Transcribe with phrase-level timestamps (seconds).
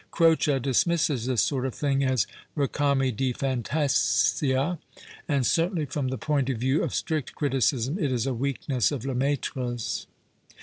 [0.09, 2.25] Croce dis misses this sort of thing as
[2.57, 4.79] ncami di fantasia,
[5.27, 9.05] and certainly, from the point of view of strict criticism, it is a weakness of
[9.05, 10.07] Lemaitre's.